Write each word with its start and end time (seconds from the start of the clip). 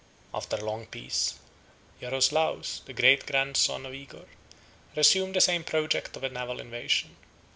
63 0.33 0.37
After 0.37 0.55
a 0.55 0.67
long 0.67 0.87
peace, 0.87 1.35
Jaroslaus, 2.01 2.81
the 2.85 2.93
great 2.93 3.27
grandson 3.27 3.85
of 3.85 3.93
Igor, 3.93 4.25
resumed 4.95 5.35
the 5.35 5.41
same 5.41 5.63
project 5.63 6.17
of 6.17 6.23
a 6.23 6.29
naval 6.29 6.59
invasion. 6.59 7.15